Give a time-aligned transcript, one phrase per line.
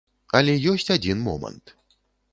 [0.39, 1.77] Але ёсць адзін момант.